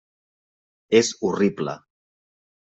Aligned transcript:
És 1.01 1.11
horrible. 1.29 1.77